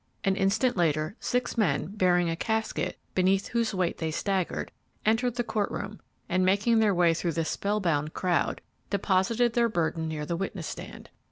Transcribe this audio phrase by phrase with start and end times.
[0.23, 4.71] An instant later, six men, bearing a casket beneath whose weight they staggered,
[5.05, 9.69] entered the court room and, making their way through the spell bound crowd, deposited their
[9.69, 11.11] burden near the witness stand.